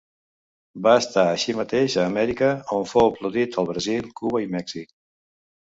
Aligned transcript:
Va 0.87 0.93
estar 1.01 1.25
així 1.33 1.55
mateix 1.59 1.97
a 1.99 2.07
Amèrica, 2.13 2.49
on 2.79 2.89
fou 2.95 3.13
aplaudit 3.13 3.61
al 3.65 3.71
Brasil, 3.75 4.11
Cuba 4.23 4.45
i 4.49 4.51
Mèxic. 4.59 4.93